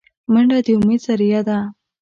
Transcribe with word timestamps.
منډه 0.31 0.57
د 0.65 0.67
امید 0.77 1.01
ذریعه 1.07 1.41
ده 1.47 1.57